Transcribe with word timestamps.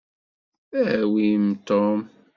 Awim 0.83 1.45
Tom. 1.67 1.99